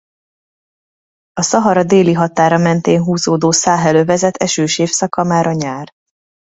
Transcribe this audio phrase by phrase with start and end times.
[1.33, 5.91] A Szahara déli határa mentén húzódó Száhel-övezet esős évszaka már a nyár.